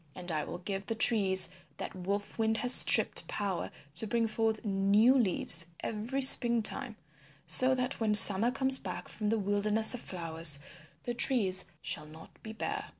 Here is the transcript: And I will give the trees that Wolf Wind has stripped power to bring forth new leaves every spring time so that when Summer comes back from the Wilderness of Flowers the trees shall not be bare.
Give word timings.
And 0.15 0.31
I 0.31 0.43
will 0.45 0.57
give 0.57 0.87
the 0.87 0.95
trees 0.95 1.49
that 1.77 1.93
Wolf 1.93 2.39
Wind 2.39 2.57
has 2.57 2.73
stripped 2.73 3.27
power 3.27 3.69
to 3.93 4.07
bring 4.07 4.25
forth 4.27 4.65
new 4.65 5.15
leaves 5.15 5.67
every 5.81 6.23
spring 6.23 6.63
time 6.63 6.95
so 7.45 7.75
that 7.75 7.99
when 7.99 8.15
Summer 8.15 8.49
comes 8.49 8.79
back 8.79 9.09
from 9.09 9.29
the 9.29 9.37
Wilderness 9.37 9.93
of 9.93 9.99
Flowers 10.01 10.57
the 11.03 11.13
trees 11.13 11.65
shall 11.83 12.07
not 12.07 12.41
be 12.41 12.51
bare. 12.51 12.85